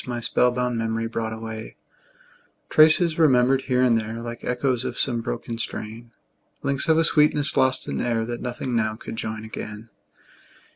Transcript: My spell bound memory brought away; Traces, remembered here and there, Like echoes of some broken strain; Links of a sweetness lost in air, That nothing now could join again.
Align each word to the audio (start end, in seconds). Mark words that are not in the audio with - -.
My 0.07 0.19
spell 0.19 0.49
bound 0.51 0.79
memory 0.79 1.05
brought 1.05 1.31
away; 1.31 1.75
Traces, 2.71 3.19
remembered 3.19 3.61
here 3.65 3.83
and 3.83 3.95
there, 3.95 4.19
Like 4.19 4.43
echoes 4.43 4.83
of 4.83 4.97
some 4.97 5.21
broken 5.21 5.59
strain; 5.59 6.09
Links 6.63 6.89
of 6.89 6.97
a 6.97 7.03
sweetness 7.03 7.55
lost 7.55 7.87
in 7.87 8.01
air, 8.01 8.25
That 8.25 8.41
nothing 8.41 8.75
now 8.75 8.95
could 8.95 9.15
join 9.15 9.45
again. 9.45 9.91